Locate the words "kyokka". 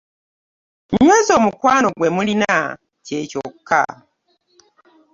3.31-3.81